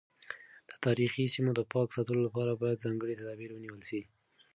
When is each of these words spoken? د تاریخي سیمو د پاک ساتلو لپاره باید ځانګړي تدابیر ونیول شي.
د 0.69 0.71
تاریخي 0.85 1.25
سیمو 1.33 1.51
د 1.55 1.61
پاک 1.73 1.87
ساتلو 1.95 2.21
لپاره 2.27 2.59
باید 2.61 2.83
ځانګړي 2.85 3.13
تدابیر 3.19 3.49
ونیول 3.53 3.81
شي. 3.89 4.01